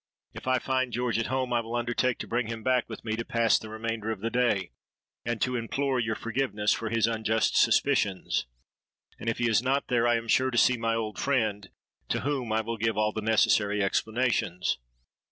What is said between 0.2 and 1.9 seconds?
If I find George at home, I will